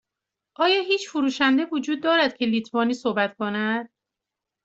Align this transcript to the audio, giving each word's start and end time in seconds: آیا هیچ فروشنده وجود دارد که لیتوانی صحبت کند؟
آیا 0.55 0.81
هیچ 0.81 1.09
فروشنده 1.09 1.65
وجود 1.71 2.03
دارد 2.03 2.37
که 2.37 2.45
لیتوانی 2.45 2.93
صحبت 2.93 3.35
کند؟ 3.35 3.89